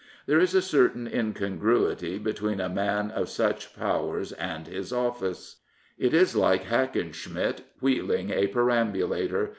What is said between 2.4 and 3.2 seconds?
a man